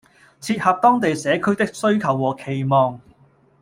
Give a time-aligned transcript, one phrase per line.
[0.39, 2.99] 切合當地社區的需求和期望